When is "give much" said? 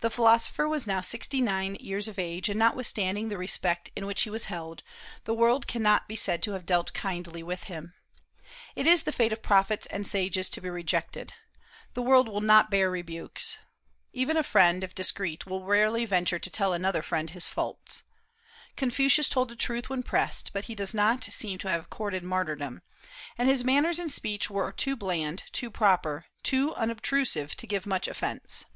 27.66-28.06